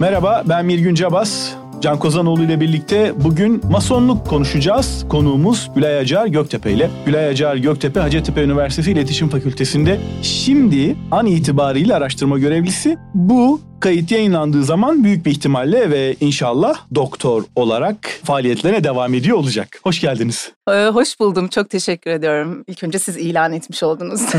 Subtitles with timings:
[0.00, 1.52] Merhaba ben Mirgün Cabas.
[1.80, 5.04] Can Kozanoğlu ile birlikte bugün masonluk konuşacağız.
[5.08, 6.90] Konuğumuz Gülay Acar Göktepe ile.
[7.06, 12.96] Gülay Acar Göktepe Hacettepe Üniversitesi İletişim Fakültesi'nde şimdi an itibariyle araştırma görevlisi.
[13.14, 19.80] Bu kayıt yayınlandığı zaman büyük bir ihtimalle ve inşallah doktor olarak faaliyetlerine devam ediyor olacak.
[19.82, 20.52] Hoş geldiniz.
[20.70, 21.48] Ee, hoş buldum.
[21.48, 22.64] Çok teşekkür ediyorum.
[22.66, 24.20] İlk önce siz ilan etmiş oldunuz.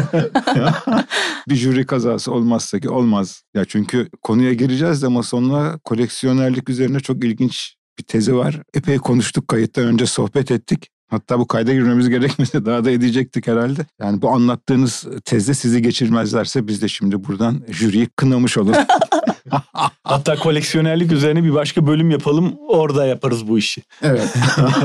[1.50, 3.44] bir jüri kazası olmazsa ki olmaz.
[3.54, 8.60] Ya çünkü konuya gireceğiz de masonla koleksiyonerlik üzerine çok ilginç bir tezi var.
[8.74, 10.90] Epey konuştuk kayıttan önce sohbet ettik.
[11.14, 13.86] Hatta bu kayda girmemiz gerekmese daha da edecektik herhalde.
[14.02, 18.78] Yani bu anlattığınız tezde sizi geçirmezlerse biz de şimdi buradan jüriyi kınamış oluruz.
[20.04, 22.56] Hatta koleksiyonerlik üzerine bir başka bölüm yapalım.
[22.68, 23.82] Orada yaparız bu işi.
[24.02, 24.34] Evet.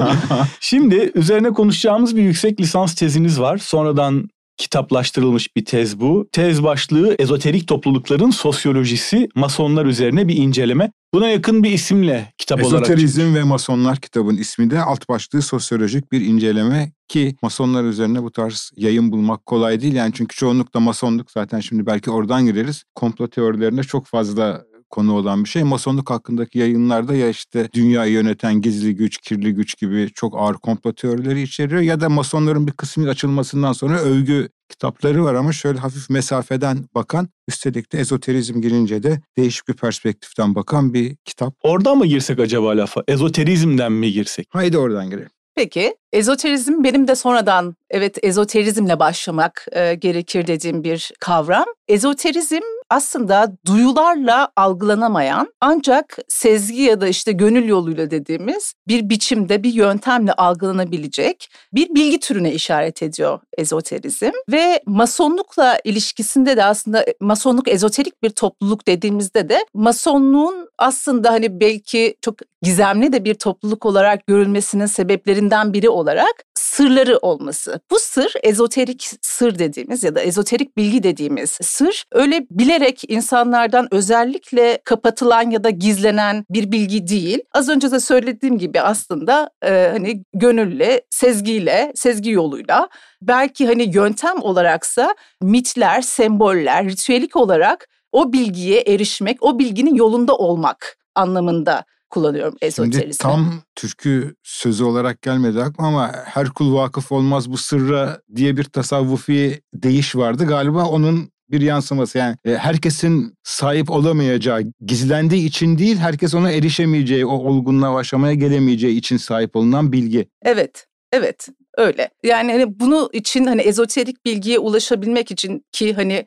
[0.60, 3.58] şimdi üzerine konuşacağımız bir yüksek lisans teziniz var.
[3.58, 6.28] Sonradan kitaplaştırılmış bir tez bu.
[6.32, 10.92] Tez başlığı ezoterik toplulukların sosyolojisi, masonlar üzerine bir inceleme.
[11.14, 15.42] Buna yakın bir isimle kitap Ezoterizm olarak Ezoterizm ve Masonlar kitabın ismi de alt başlığı
[15.42, 19.94] sosyolojik bir inceleme ki masonlar üzerine bu tarz yayın bulmak kolay değil.
[19.94, 22.84] Yani çünkü çoğunlukla masonluk zaten şimdi belki oradan gireriz.
[22.94, 25.62] Komplo teorilerine çok fazla konu olan bir şey.
[25.62, 30.92] Masonluk hakkındaki yayınlarda ya işte dünyayı yöneten gizli güç, kirli güç gibi çok ağır komplo
[30.92, 36.10] teorileri içeriyor ya da masonların bir kısmı açılmasından sonra övgü kitapları var ama şöyle hafif
[36.10, 41.54] mesafeden bakan üstelik de ezoterizm girince de değişik bir perspektiften bakan bir kitap.
[41.62, 43.02] Oradan mı girsek acaba lafa?
[43.08, 44.46] Ezoterizmden mi girsek?
[44.50, 45.30] Haydi oradan girelim.
[45.54, 51.66] Peki ezoterizm benim de sonradan evet ezoterizmle başlamak e, gerekir dediğim bir kavram.
[51.88, 59.72] Ezoterizm aslında duyularla algılanamayan ancak sezgi ya da işte gönül yoluyla dediğimiz bir biçimde bir
[59.72, 67.68] yöntemle algılanabilecek bir bilgi türüne işaret ediyor ezoterizm ve masonlukla ilişkisinde de aslında e, masonluk
[67.68, 74.26] ezoterik bir topluluk dediğimizde de masonluğun aslında hani belki çok gizemli de bir topluluk olarak
[74.26, 77.80] görülmesinin sebeplerinden biri olarak sırları olması.
[77.90, 84.78] Bu sır ezoterik sır dediğimiz ya da ezoterik bilgi dediğimiz sır öyle bilerek insanlardan özellikle
[84.84, 87.38] kapatılan ya da gizlenen bir bilgi değil.
[87.52, 92.88] Az önce de söylediğim gibi aslında e, hani gönülle, sezgiyle, sezgi yoluyla
[93.22, 100.98] belki hani yöntem olaraksa mitler, semboller, ritüelik olarak o bilgiye erişmek, o bilginin yolunda olmak
[101.14, 103.02] anlamında kullanıyorum ezoterizmi.
[103.02, 108.56] Şimdi tam türkü sözü olarak gelmedi aklıma ama her kul vakıf olmaz bu sırra diye
[108.56, 110.46] bir tasavvufi deyiş vardı.
[110.46, 117.26] Galiba onun bir yansıması yani e, herkesin sahip olamayacağı gizlendiği için değil herkes ona erişemeyeceği
[117.26, 120.28] o olgunluğa aşamaya gelemeyeceği için sahip olunan bilgi.
[120.42, 122.10] Evet evet öyle.
[122.22, 126.26] Yani hani bunu için hani ezoterik bilgiye ulaşabilmek için ki hani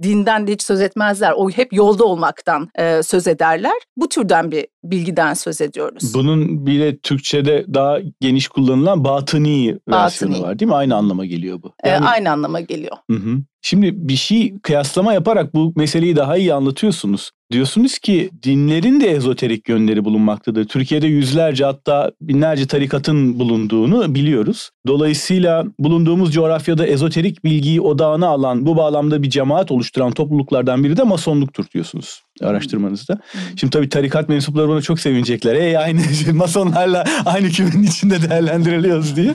[0.00, 1.32] ulaşılabildiğinden de hiç söz etmezler.
[1.36, 3.76] O hep yolda olmaktan e, söz ederler.
[3.96, 6.14] Bu türden bir bilgiden söz ediyoruz.
[6.14, 10.74] Bunun bir de Türkçe'de daha geniş kullanılan batıni, versiyonu var değil mi?
[10.74, 11.72] Aynı anlama geliyor bu.
[11.84, 12.96] Yani, e, aynı anlama geliyor.
[13.10, 13.38] Hı hı.
[13.62, 17.30] Şimdi bir şey kıyaslama yaparak bu meseleyi daha iyi anlatıyorsunuz.
[17.52, 20.64] Diyorsunuz ki dinlerin de ezoterik yönleri bulunmaktadır.
[20.64, 24.70] Türkiye'de yüzlerce hatta binlerce tarikatın bulunduğunu biliyoruz.
[24.86, 31.02] Dolayısıyla bulunduğumuz coğrafyada ezoterik bilgiyi odağına alan, bu bağlamda bir cemaat oluşturan topluluklardan biri de
[31.02, 33.18] masonluktur diyorsunuz araştırmanızda.
[33.56, 35.54] Şimdi tabii tarikat mensupları buna çok sevinecekler.
[35.54, 36.00] Ey aynı
[36.32, 39.34] masonlarla aynı kümenin içinde değerlendiriliyoruz diye.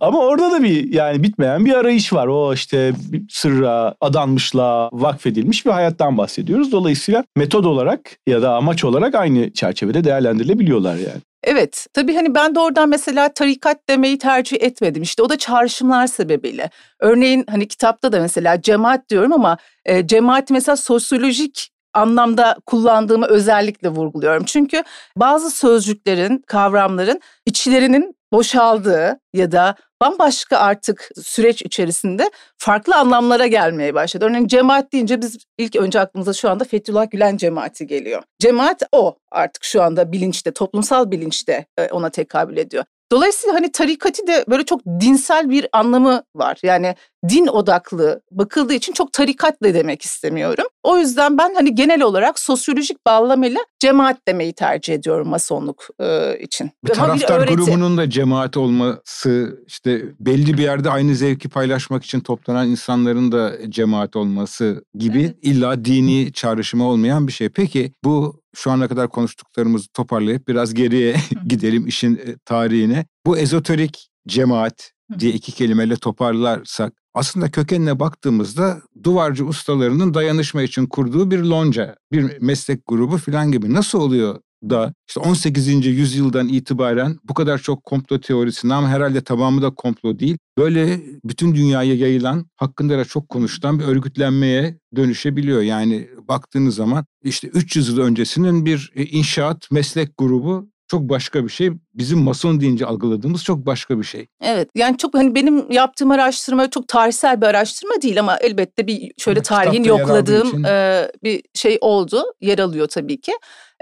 [0.00, 2.26] Ama orada da bir yani bitmeyen bir arayış var.
[2.26, 2.92] O işte
[3.30, 6.72] sırra, adanmışlığa vakfedilmiş bir hayattan bahsediyoruz.
[6.72, 11.20] Dolayısıyla metod olarak ya da amaç olarak aynı çerçevede değerlendirilebiliyorlar yani.
[11.44, 15.02] Evet tabii hani ben de oradan mesela tarikat demeyi tercih etmedim.
[15.02, 16.70] İşte o da çağrışımlar sebebiyle.
[17.00, 23.88] Örneğin hani kitapta da mesela cemaat diyorum ama e, cemaat mesela sosyolojik anlamda kullandığımı özellikle
[23.88, 24.44] vurguluyorum.
[24.44, 24.82] Çünkü
[25.16, 34.24] bazı sözcüklerin, kavramların içlerinin boşaldığı ya da bambaşka artık süreç içerisinde farklı anlamlara gelmeye başladı.
[34.24, 38.22] Örneğin cemaat deyince biz ilk önce aklımıza şu anda Fethullah Gülen cemaati geliyor.
[38.38, 42.84] Cemaat o artık şu anda bilinçte, toplumsal bilinçte e, ona tekabül ediyor.
[43.12, 46.58] Dolayısıyla hani tarikati de böyle çok dinsel bir anlamı var.
[46.62, 46.94] Yani
[47.28, 50.64] din odaklı bakıldığı için çok tarikat da demek istemiyorum.
[50.82, 56.70] O yüzden ben hani genel olarak sosyolojik bağlamıyla cemaat demeyi tercih ediyorum masonluk e, için.
[56.84, 62.20] Bir taraftar bir grubunun da cemaat olması işte belli bir yerde aynı zevki paylaşmak için
[62.20, 65.36] toplanan insanların da cemaat olması gibi evet.
[65.42, 67.48] illa dini çağrışımı olmayan bir şey.
[67.48, 71.16] Peki bu şu ana kadar konuştuklarımızı toparlayıp biraz geriye
[71.46, 73.06] gidelim işin tarihine.
[73.26, 81.30] Bu ezoterik cemaat diye iki kelimeyle toparlarsak aslında kökenine baktığımızda duvarcı ustalarının dayanışma için kurduğu
[81.30, 83.74] bir lonca, bir meslek grubu falan gibi.
[83.74, 84.38] Nasıl oluyor
[84.70, 85.86] da işte 18.
[85.86, 90.38] yüzyıldan itibaren bu kadar çok komplo teorisine ama herhalde tamamı da komplo değil.
[90.58, 95.62] Böyle bütün dünyaya yayılan, hakkında da çok konuşulan bir örgütlenmeye dönüşebiliyor.
[95.62, 101.48] Yani baktığınız zaman işte 300 yıl öncesinin bir e, inşaat meslek grubu çok başka bir
[101.48, 101.70] şey.
[101.94, 104.26] Bizim mason deyince algıladığımız çok başka bir şey.
[104.40, 109.12] Evet yani çok hani benim yaptığım araştırma çok tarihsel bir araştırma değil ama elbette bir
[109.18, 110.64] şöyle ama tarihin yokladığım için...
[110.64, 112.24] e, bir şey oldu.
[112.40, 113.32] Yer alıyor tabii ki.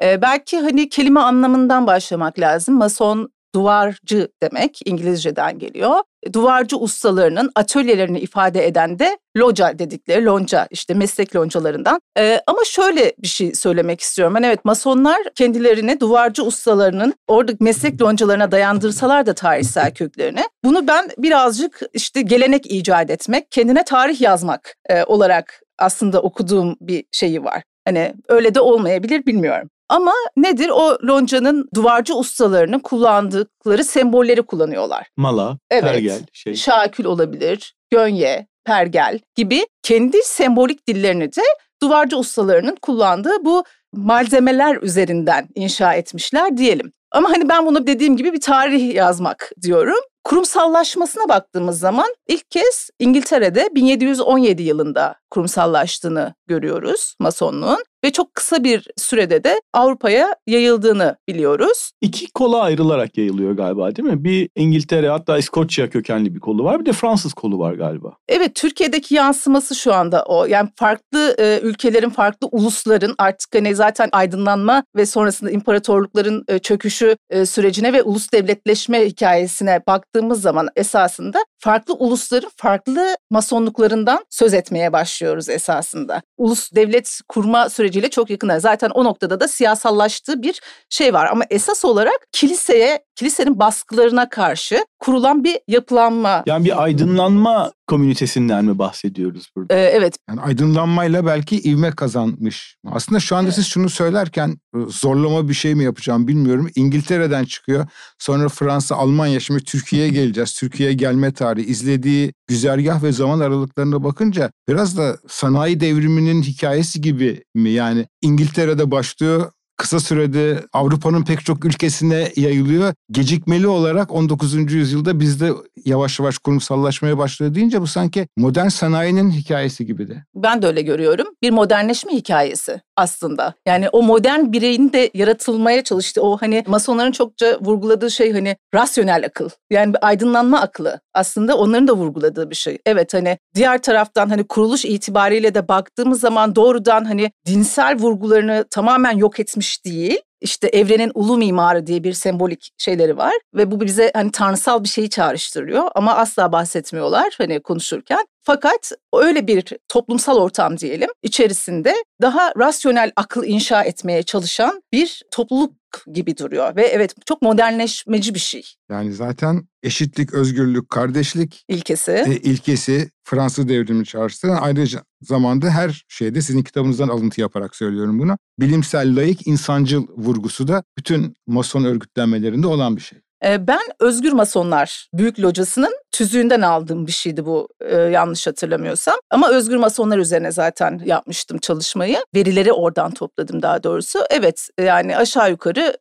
[0.02, 2.74] E, belki hani kelime anlamından başlamak lazım.
[2.74, 5.96] Mason duvarcı demek İngilizceden geliyor.
[6.32, 12.00] Duvarcı ustalarının atölyelerini ifade eden de loca dedikleri lonca işte meslek loncalarından.
[12.18, 14.34] Ee, ama şöyle bir şey söylemek istiyorum.
[14.34, 20.42] Ben evet masonlar kendilerini duvarcı ustalarının orada meslek loncalarına dayandırsalar da tarihsel köklerini.
[20.64, 27.04] Bunu ben birazcık işte gelenek icat etmek, kendine tarih yazmak e, olarak aslında okuduğum bir
[27.12, 27.62] şeyi var.
[27.84, 29.70] Hani öyle de olmayabilir bilmiyorum.
[29.90, 35.06] Ama nedir o loncanın duvarcı ustalarının kullandıkları sembolleri kullanıyorlar.
[35.16, 36.54] Mala, evet, pergel, şey.
[36.54, 41.42] Şakül olabilir, gönye, pergel gibi kendi sembolik dillerini de
[41.82, 46.92] duvarcı ustalarının kullandığı bu malzemeler üzerinden inşa etmişler diyelim.
[47.12, 50.00] Ama hani ben bunu dediğim gibi bir tarih yazmak diyorum.
[50.30, 58.86] Kurumsallaşmasına baktığımız zaman ilk kez İngiltere'de 1717 yılında kurumsallaştığını görüyoruz masonluğun ve çok kısa bir
[58.96, 61.90] sürede de Avrupa'ya yayıldığını biliyoruz.
[62.00, 64.24] İki kola ayrılarak yayılıyor galiba değil mi?
[64.24, 68.16] Bir İngiltere hatta İskoçya kökenli bir kolu var bir de Fransız kolu var galiba.
[68.28, 70.46] Evet Türkiye'deki yansıması şu anda o.
[70.46, 77.16] Yani farklı e, ülkelerin, farklı ulusların artık hani zaten aydınlanma ve sonrasında imparatorlukların e, çöküşü
[77.30, 79.82] e, sürecine ve ulus devletleşme hikayesine
[80.20, 86.22] baktığımız zaman esasında farklı ulusların farklı masonluklarından söz etmeye başlıyoruz esasında.
[86.36, 88.58] Ulus devlet kurma süreciyle çok yakınlar.
[88.58, 94.84] Zaten o noktada da siyasallaştığı bir şey var ama esas olarak kiliseye, kilisenin baskılarına karşı
[94.98, 96.42] kurulan bir yapılanma.
[96.46, 99.74] Yani bir aydınlanma komünitesinden mi bahsediyoruz burada?
[99.74, 100.16] Ee, evet.
[100.28, 102.76] Yani aydınlanmayla belki ivme kazanmış.
[102.86, 103.54] Aslında şu anda evet.
[103.54, 106.70] siz şunu söylerken e, zorlama bir şey mi yapacağım bilmiyorum.
[106.74, 107.86] İngiltere'den çıkıyor.
[108.18, 110.54] Sonra Fransa, Almanya şimdi Türkiye'ye geleceğiz.
[110.54, 117.44] Türkiye'ye gelme tarihi izlediği güzergah ve zaman aralıklarına bakınca biraz da sanayi devriminin hikayesi gibi
[117.54, 117.70] mi?
[117.70, 122.94] Yani İngiltere'de başlıyor kısa sürede Avrupa'nın pek çok ülkesine yayılıyor.
[123.10, 124.72] Gecikmeli olarak 19.
[124.72, 125.50] yüzyılda bizde
[125.84, 130.24] yavaş yavaş kurumsallaşmaya başlıyor deyince bu sanki modern sanayinin hikayesi gibi de.
[130.34, 131.26] Ben de öyle görüyorum.
[131.42, 133.54] Bir modernleşme hikayesi aslında.
[133.66, 139.24] Yani o modern bireyin de yaratılmaya çalıştığı o hani masonların çokça vurguladığı şey hani rasyonel
[139.26, 139.48] akıl.
[139.70, 142.78] Yani bir aydınlanma aklı aslında onların da vurguladığı bir şey.
[142.86, 149.16] Evet hani diğer taraftan hani kuruluş itibariyle de baktığımız zaman doğrudan hani dinsel vurgularını tamamen
[149.16, 154.10] yok etmiş değil işte evrenin ulu mimarı diye bir sembolik şeyleri var ve bu bize
[154.14, 158.26] hani tanrısal bir şeyi çağrıştırıyor ama asla bahsetmiyorlar hani konuşurken.
[158.42, 165.74] Fakat öyle bir toplumsal ortam diyelim içerisinde daha rasyonel akıl inşa etmeye çalışan bir topluluk
[166.12, 168.62] gibi duruyor ve evet çok modernleşmeci bir şey.
[168.90, 176.42] Yani zaten eşitlik, özgürlük, kardeşlik ilkesi e, ilkesi Fransız devrimi çağrıştıran ayrıca zamanda her şeyde
[176.42, 178.38] sizin kitabınızdan alıntı yaparak söylüyorum bunu.
[178.58, 183.18] Bilimsel, layık, insancıl vurgusu da bütün mason örgütlenmelerinde olan bir şey.
[183.44, 187.68] Ben Özgür Masonlar Büyük Locası'nın tüzüğünden aldığım bir şeydi bu
[188.10, 189.14] yanlış hatırlamıyorsam.
[189.30, 192.18] Ama Özgür Masonlar üzerine zaten yapmıştım çalışmayı.
[192.34, 194.18] Verileri oradan topladım daha doğrusu.
[194.30, 195.96] Evet yani aşağı yukarı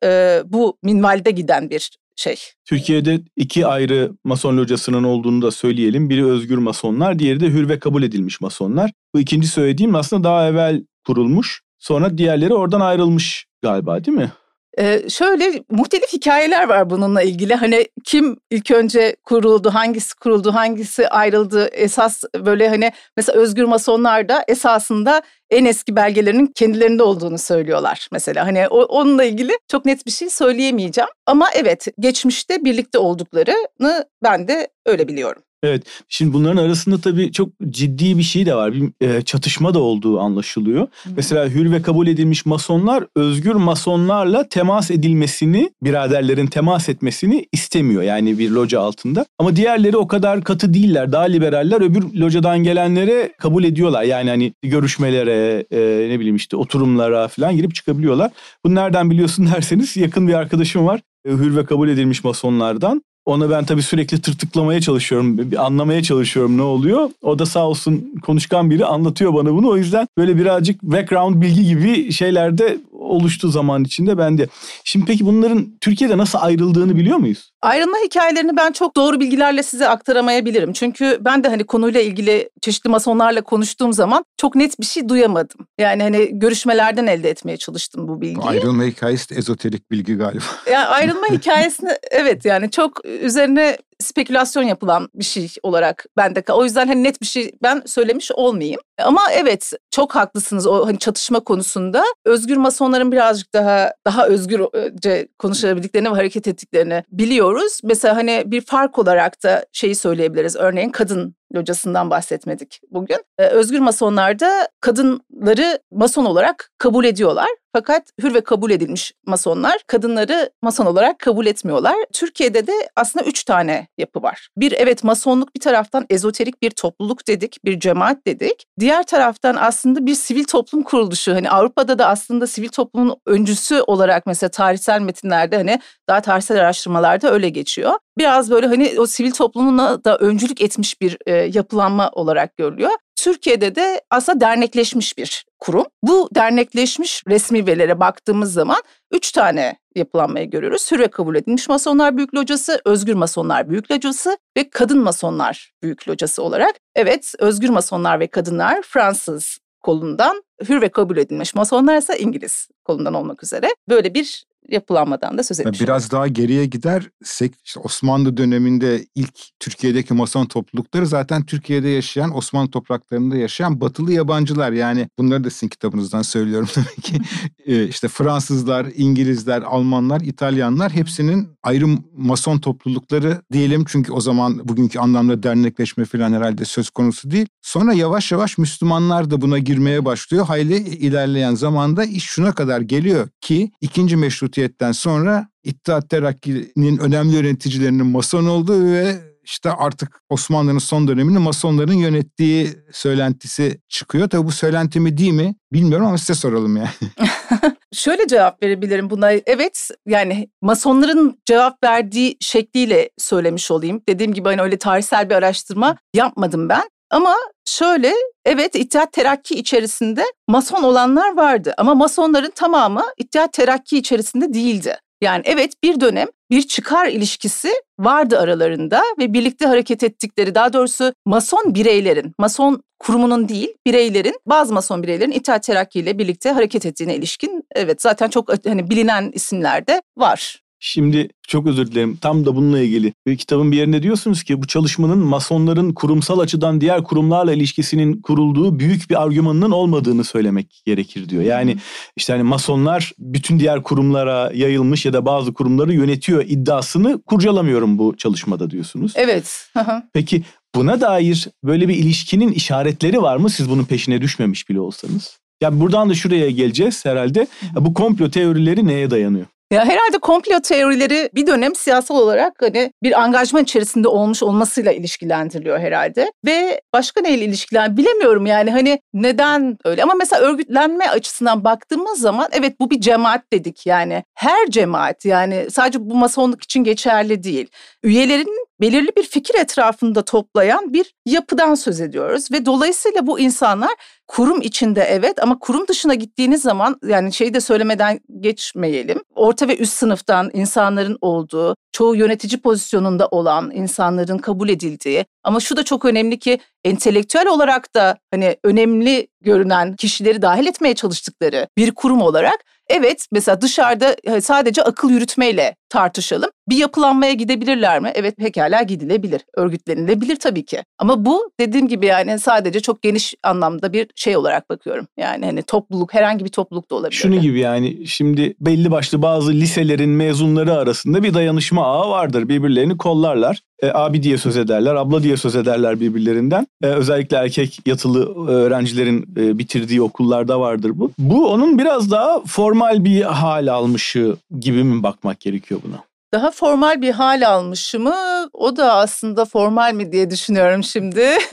[0.53, 1.89] bu minvalde giden bir
[2.19, 2.35] şey.
[2.65, 6.09] Türkiye'de iki ayrı mason locasının olduğunu da söyleyelim.
[6.09, 8.91] Biri özgür masonlar, diğeri de hür ve kabul edilmiş masonlar.
[9.15, 11.61] Bu ikinci söylediğim aslında daha evvel kurulmuş.
[11.77, 14.31] Sonra diğerleri oradan ayrılmış galiba değil mi?
[14.77, 17.55] Ee, şöyle muhtelif hikayeler var bununla ilgili.
[17.55, 21.67] Hani kim ilk önce kuruldu, hangisi kuruldu, hangisi ayrıldı.
[21.67, 28.45] Esas böyle hani mesela Özgür Masonlar da esasında en eski belgelerinin kendilerinde olduğunu söylüyorlar mesela.
[28.45, 31.09] Hani o, onunla ilgili çok net bir şey söyleyemeyeceğim.
[31.25, 35.43] Ama evet geçmişte birlikte olduklarını ben de öyle biliyorum.
[35.63, 35.83] Evet.
[36.09, 38.73] Şimdi bunların arasında tabii çok ciddi bir şey de var.
[38.73, 40.81] Bir e, çatışma da olduğu anlaşılıyor.
[40.81, 41.09] Hı.
[41.15, 48.03] Mesela hür ve kabul edilmiş masonlar özgür masonlarla temas edilmesini, biraderlerin temas etmesini istemiyor.
[48.03, 49.25] Yani bir loca altında.
[49.39, 51.11] Ama diğerleri o kadar katı değiller.
[51.11, 54.03] Daha liberaller öbür locadan gelenlere kabul ediyorlar.
[54.03, 58.31] Yani hani görüşmelere, e, ne bileyim işte oturumlara falan girip çıkabiliyorlar.
[58.65, 61.01] Bunu nereden biliyorsun derseniz yakın bir arkadaşım var.
[61.25, 63.03] E, hür ve kabul edilmiş masonlardan.
[63.25, 67.09] Ona ben tabii sürekli tırtıklamaya çalışıyorum, anlamaya çalışıyorum ne oluyor.
[67.21, 69.69] O da sağ olsun konuşkan biri anlatıyor bana bunu.
[69.69, 72.77] O yüzden böyle birazcık background bilgi gibi şeylerde
[73.09, 74.47] oluştu zaman içinde bende.
[74.83, 77.51] Şimdi peki bunların Türkiye'de nasıl ayrıldığını biliyor muyuz?
[77.61, 80.73] Ayrılma hikayelerini ben çok doğru bilgilerle size aktaramayabilirim.
[80.73, 85.67] Çünkü ben de hani konuyla ilgili çeşitli masonlarla konuştuğum zaman çok net bir şey duyamadım.
[85.77, 88.47] Yani hani görüşmelerden elde etmeye çalıştım bu bilgiyi.
[88.47, 90.43] Ayrılma hikayesi de ezoterik bilgi galiba.
[90.71, 96.43] Yani ayrılma hikayesini evet yani çok üzerine spekülasyon yapılan bir şey olarak bende.
[96.49, 98.81] O yüzden hani net bir şey ben söylemiş olmayayım.
[99.03, 102.03] Ama evet çok haklısınız o hani çatışma konusunda.
[102.25, 107.79] Özgür masonların birazcık daha daha özgürce konuşabildiklerini ve hareket ettiklerini biliyoruz.
[107.83, 110.55] Mesela hani bir fark olarak da şeyi söyleyebiliriz.
[110.55, 113.17] Örneğin kadın locasından bahsetmedik bugün.
[113.37, 117.47] Ee, özgür masonlar da kadınları mason olarak kabul ediyorlar.
[117.73, 121.95] Fakat hür ve kabul edilmiş masonlar kadınları mason olarak kabul etmiyorlar.
[122.13, 124.49] Türkiye'de de aslında üç tane yapı var.
[124.57, 128.65] Bir evet masonluk bir taraftan ezoterik bir topluluk dedik, bir cemaat dedik.
[128.79, 131.35] Diğer taraftan aslında bir sivil toplum kuruluşu.
[131.35, 135.79] Hani Avrupa'da da aslında sivil toplumun öncüsü olarak mesela tarihsel metinlerde hani
[136.09, 137.91] daha tarihsel araştırmalarda öyle geçiyor.
[138.19, 142.91] Biraz böyle hani o sivil toplumuna da öncülük etmiş bir e, yapılanma olarak görülüyor.
[143.15, 145.85] Türkiye'de de aslında dernekleşmiş bir kurum.
[146.03, 150.91] Bu dernekleşmiş resmi verilere baktığımız zaman üç tane yapılanmayı görüyoruz.
[150.91, 156.09] Hür ve kabul edilmiş masonlar büyük locası, özgür masonlar büyük locası ve kadın masonlar büyük
[156.09, 156.75] locası olarak.
[156.95, 163.13] Evet özgür masonlar ve kadınlar Fransız kolundan, hür ve kabul edilmiş masonlar ise İngiliz kolundan
[163.13, 169.05] olmak üzere böyle bir yapılanmadan da söz etmiş Biraz daha geriye gidersek işte Osmanlı döneminde
[169.15, 175.49] ilk Türkiye'deki mason toplulukları zaten Türkiye'de yaşayan Osmanlı topraklarında yaşayan batılı yabancılar yani bunları da
[175.49, 177.17] sizin kitabınızdan söylüyorum tabii ki
[177.65, 181.85] ee, işte Fransızlar, İngilizler, Almanlar, İtalyanlar hepsinin ayrı
[182.17, 187.47] mason toplulukları diyelim çünkü o zaman bugünkü anlamda dernekleşme falan herhalde söz konusu değil.
[187.61, 190.45] Sonra yavaş yavaş Müslümanlar da buna girmeye başlıyor.
[190.45, 194.15] Hayli ilerleyen zamanda iş şuna kadar geliyor ki ikinci
[194.59, 201.93] meşrutiyetten sonra İttihat Terakki'nin önemli yöneticilerinin mason olduğu ve işte artık Osmanlı'nın son dönemini masonların
[201.93, 204.29] yönettiği söylentisi çıkıyor.
[204.29, 206.89] Tabii bu söylenti mi değil mi bilmiyorum ama size soralım yani.
[207.93, 209.31] Şöyle cevap verebilirim buna.
[209.31, 214.01] Evet yani masonların cevap verdiği şekliyle söylemiş olayım.
[214.09, 216.83] Dediğim gibi hani öyle tarihsel bir araştırma yapmadım ben.
[217.09, 217.35] Ama
[217.65, 218.13] şöyle
[218.45, 224.97] evet İttihat Terakki içerisinde mason olanlar vardı ama masonların tamamı İttihat Terakki içerisinde değildi.
[225.21, 231.13] Yani evet bir dönem bir çıkar ilişkisi vardı aralarında ve birlikte hareket ettikleri daha doğrusu
[231.25, 237.15] mason bireylerin, mason kurumunun değil bireylerin bazı mason bireylerin İttihat Terakki ile birlikte hareket ettiğine
[237.15, 240.61] ilişkin evet zaten çok hani bilinen isimler de var.
[240.79, 242.17] Şimdi çok özür dilerim.
[242.21, 243.13] Tam da bununla ilgili.
[243.27, 248.79] Bir kitabın bir yerinde diyorsunuz ki bu çalışmanın masonların kurumsal açıdan diğer kurumlarla ilişkisinin kurulduğu
[248.79, 251.43] büyük bir argümanının olmadığını söylemek gerekir diyor.
[251.43, 251.77] Yani
[252.17, 258.17] işte hani masonlar bütün diğer kurumlara yayılmış ya da bazı kurumları yönetiyor iddiasını kurcalamıyorum bu
[258.17, 259.13] çalışmada diyorsunuz.
[259.15, 259.67] Evet.
[260.13, 260.43] Peki
[260.75, 265.39] buna dair böyle bir ilişkinin işaretleri var mı siz bunun peşine düşmemiş bile olsanız?
[265.61, 267.47] Ya buradan da şuraya geleceğiz herhalde.
[267.75, 269.45] Bu komplo teorileri neye dayanıyor?
[269.71, 275.79] Ya herhalde komplo teorileri bir dönem siyasal olarak hani bir angajman içerisinde olmuş olmasıyla ilişkilendiriliyor
[275.79, 276.31] herhalde.
[276.45, 282.49] Ve başka neyle ilişkilen bilemiyorum yani hani neden öyle ama mesela örgütlenme açısından baktığımız zaman
[282.51, 287.67] evet bu bir cemaat dedik yani her cemaat yani sadece bu masonluk için geçerli değil.
[288.03, 293.91] Üyelerin belirli bir fikir etrafında toplayan bir yapıdan söz ediyoruz ve dolayısıyla bu insanlar
[294.27, 299.23] kurum içinde evet ama kurum dışına gittiğiniz zaman yani şeyi de söylemeden geçmeyelim.
[299.35, 305.77] Orta ve üst sınıftan insanların olduğu, çoğu yönetici pozisyonunda olan insanların kabul edildiği ama şu
[305.77, 311.91] da çok önemli ki entelektüel olarak da hani önemli görünen kişileri dahil etmeye çalıştıkları bir
[311.91, 312.59] kurum olarak
[312.89, 316.49] Evet mesela dışarıda sadece akıl yürütmeyle tartışalım.
[316.69, 318.11] Bir yapılanmaya gidebilirler mi?
[318.15, 319.41] Evet pekala gidilebilir.
[319.55, 320.83] Örgütlenilebilir tabii ki.
[320.99, 325.07] Ama bu dediğim gibi yani sadece çok geniş anlamda bir şey olarak bakıyorum.
[325.17, 327.15] Yani hani topluluk herhangi bir topluluk da olabilir.
[327.15, 332.49] Şunu gibi yani şimdi belli başlı bazı liselerin mezunları arasında bir dayanışma ağı vardır.
[332.49, 333.59] Birbirlerini kollarlar.
[333.81, 336.67] E, abi diye söz ederler, abla diye söz ederler birbirlerinden.
[336.83, 341.11] E, özellikle erkek yatılı öğrencilerin e, bitirdiği okullarda vardır bu.
[341.19, 346.08] Bu onun biraz daha formal bir hal almışı gibi mi bakmak gerekiyor buna?
[346.33, 348.49] Daha formal bir hal almış mı?
[348.53, 351.37] O da aslında formal mi diye düşünüyorum şimdi.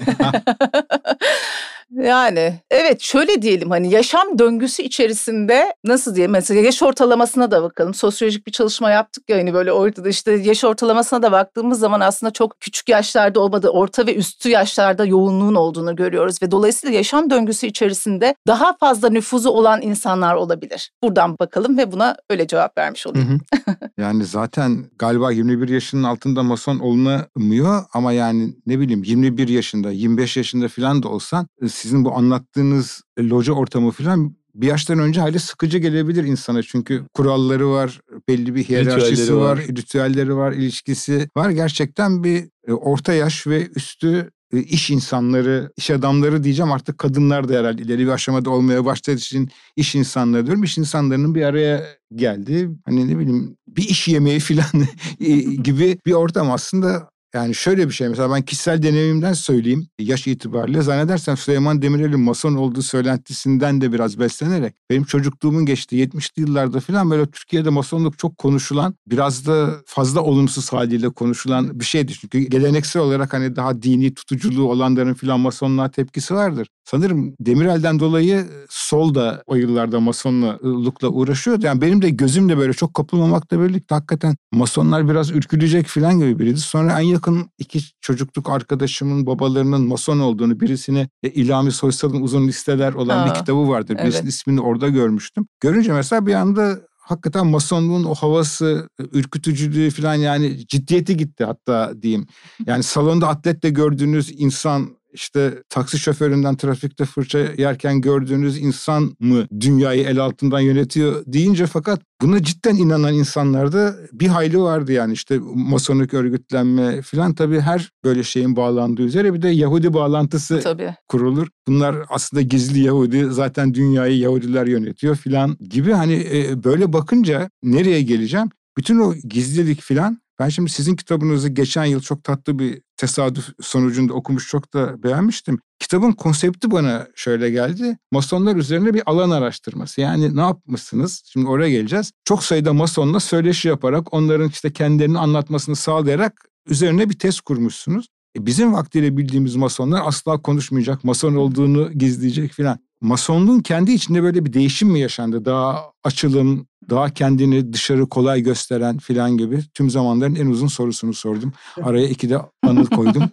[1.93, 7.95] Yani evet şöyle diyelim hani yaşam döngüsü içerisinde nasıl diye mesela yaş ortalamasına da bakalım.
[7.95, 12.33] Sosyolojik bir çalışma yaptık ya hani böyle ortada işte yaş ortalamasına da baktığımız zaman aslında
[12.33, 17.67] çok küçük yaşlarda olmadı orta ve üstü yaşlarda yoğunluğun olduğunu görüyoruz ve dolayısıyla yaşam döngüsü
[17.67, 20.91] içerisinde daha fazla nüfuzu olan insanlar olabilir.
[21.03, 23.41] Buradan bakalım ve buna öyle cevap vermiş olayım.
[23.99, 24.66] yani zaten
[24.99, 31.03] galiba 21 yaşının altında mason olunamıyor ama yani ne bileyim 21 yaşında 25 yaşında falan
[31.03, 36.63] da olsan sizin bu anlattığınız loca ortamı falan bir yaştan önce hali sıkıcı gelebilir insana.
[36.63, 41.51] Çünkü kuralları var, belli bir hiyerarşisi ritüelleri var, var, ritüelleri var, ilişkisi var.
[41.51, 47.49] Gerçekten bir e, orta yaş ve üstü e, iş insanları, iş adamları diyeceğim artık kadınlar
[47.49, 50.65] da herhalde ileri bir aşamada olmaya başladığı için iş insanları diyorum.
[50.65, 52.71] İş insanlarının bir araya geldi.
[52.85, 54.87] Hani ne bileyim bir iş yemeği falan
[55.63, 60.83] gibi bir ortam aslında yani şöyle bir şey mesela ben kişisel deneyimimden söyleyeyim yaş itibariyle
[60.83, 67.11] zannedersem Süleyman Demirel'in mason olduğu söylentisinden de biraz beslenerek benim çocukluğumun geçtiği 70'li yıllarda falan
[67.11, 72.13] böyle Türkiye'de masonluk çok konuşulan biraz da fazla olumsuz haliyle konuşulan bir şeydi.
[72.13, 76.69] Çünkü geleneksel olarak hani daha dini tutuculuğu olanların falan masonluğa tepkisi vardır.
[76.91, 81.67] Sanırım Demirel'den dolayı sol da o yıllarda masonlukla uğraşıyordu.
[81.67, 86.61] Yani benim de gözümle böyle çok kapılmamakla birlikte hakikaten masonlar biraz ürkülecek falan gibi biriydi.
[86.61, 92.93] Sonra en yakın iki çocukluk arkadaşımın babalarının mason olduğunu birisine e, İlhami Soysal'ın uzun listeler
[92.93, 93.95] olan Aa, bir kitabı vardır.
[93.95, 94.33] Birisinin evet.
[94.33, 95.47] ismini orada görmüştüm.
[95.61, 102.27] Görünce mesela bir anda hakikaten masonluğun o havası, ürkütücülüğü falan yani ciddiyeti gitti hatta diyeyim.
[102.67, 110.05] Yani salonda atletle gördüğünüz insan işte taksi şoföründen trafikte fırça yerken gördüğünüz insan mı dünyayı
[110.05, 116.15] el altından yönetiyor deyince fakat buna cidden inanan insanlarda bir hayli vardı yani işte masonik
[116.15, 120.95] örgütlenme falan tabii her böyle şeyin bağlandığı üzere bir de Yahudi bağlantısı tabii.
[121.09, 121.49] kurulur.
[121.67, 128.03] Bunlar aslında gizli Yahudi zaten dünyayı Yahudiler yönetiyor falan gibi hani e, böyle bakınca nereye
[128.03, 128.51] geleceğim?
[128.77, 134.15] Bütün o gizlilik falan ben şimdi sizin kitabınızı geçen yıl çok tatlı bir tesadüf sonucunda
[134.15, 135.59] okumuş çok da beğenmiştim.
[135.79, 137.99] Kitabın konsepti bana şöyle geldi.
[138.13, 140.01] Masonlar üzerine bir alan araştırması.
[140.01, 141.23] Yani ne yapmışsınız?
[141.27, 142.13] Şimdi oraya geleceğiz.
[142.25, 148.07] Çok sayıda masonla söyleşi yaparak onların işte kendilerini anlatmasını sağlayarak üzerine bir test kurmuşsunuz.
[148.37, 152.79] E bizim vaktiyle bildiğimiz masonlar asla konuşmayacak, mason olduğunu gizleyecek filan.
[153.01, 155.45] Masonluğun kendi içinde böyle bir değişim mi yaşandı?
[155.45, 161.53] Daha açılım, daha kendini dışarı kolay gösteren filan gibi tüm zamanların en uzun sorusunu sordum.
[161.83, 163.23] Araya iki de anıl koydum.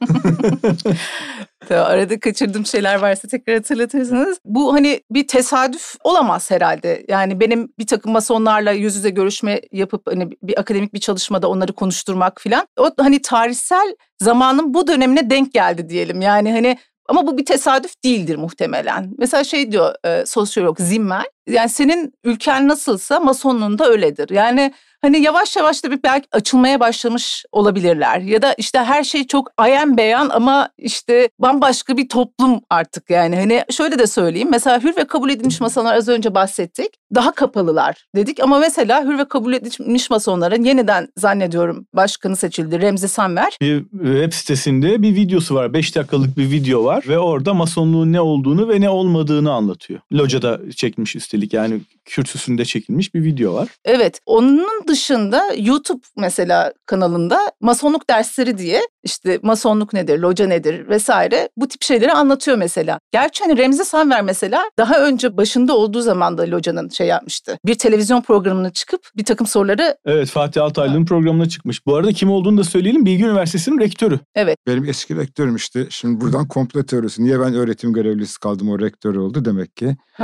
[1.73, 4.37] Tabii arada kaçırdığım şeyler varsa tekrar hatırlatırsanız.
[4.45, 7.05] Bu hani bir tesadüf olamaz herhalde.
[7.07, 11.73] Yani benim bir takım masonlarla yüz yüze görüşme yapıp hani bir akademik bir çalışmada onları
[11.73, 12.67] konuşturmak filan.
[12.79, 16.21] O hani tarihsel zamanın bu dönemine denk geldi diyelim.
[16.21, 16.77] Yani hani
[17.09, 19.13] ama bu bir tesadüf değildir muhtemelen.
[19.17, 24.29] Mesela şey diyor e, sosyolog Zimmer, yani senin ülken nasılsa masonluğun da öyledir.
[24.29, 24.73] Yani
[25.03, 28.19] hani yavaş yavaş da bir belki açılmaya başlamış olabilirler.
[28.19, 33.35] Ya da işte her şey çok ayan beyan ama işte bambaşka bir toplum artık yani.
[33.35, 34.47] Hani şöyle de söyleyeyim.
[34.51, 36.87] Mesela hür ve kabul edilmiş masonlar az önce bahsettik.
[37.15, 43.07] Daha kapalılar dedik ama mesela hür ve kabul edilmiş masonların yeniden zannediyorum başkanı seçildi Remzi
[43.07, 43.57] Sanver.
[43.61, 45.73] Bir web sitesinde bir videosu var.
[45.73, 49.99] 5 dakikalık bir video var ve orada masonluğun ne olduğunu ve ne olmadığını anlatıyor.
[50.13, 53.67] Loca'da çekmiş üstelik yani kürsüsünde çekilmiş bir video var.
[53.85, 54.19] Evet.
[54.25, 61.67] Onun dışında YouTube mesela kanalında masonluk dersleri diye işte masonluk nedir, loca nedir vesaire bu
[61.67, 62.99] tip şeyleri anlatıyor mesela.
[63.11, 67.57] Gerçi hani Remzi Sanver mesela daha önce başında olduğu zaman da locanın şey yapmıştı.
[67.65, 69.97] Bir televizyon programına çıkıp bir takım soruları...
[70.05, 71.85] Evet Fatih Altaylı'nın programına çıkmış.
[71.85, 73.05] Bu arada kim olduğunu da söyleyelim.
[73.05, 74.19] Bilgi Üniversitesi'nin rektörü.
[74.35, 74.57] Evet.
[74.67, 75.87] Benim eski rektörüm işte.
[75.89, 77.23] Şimdi buradan komplo teorisi.
[77.23, 79.95] Niye ben öğretim görevlisi kaldım o rektör oldu demek ki.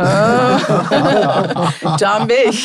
[2.00, 2.52] Can Bey.